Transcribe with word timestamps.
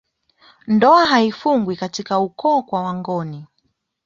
Ndoa 0.67 1.05
haifungwi 1.05 1.75
katika 1.75 2.19
ukoo 2.19 2.61
kwa 2.63 2.81
wangoni 2.83 3.45